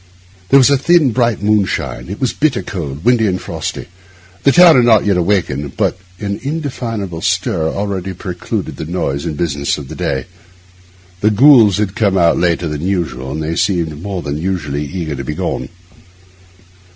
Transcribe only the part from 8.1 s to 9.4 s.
preluded the noise and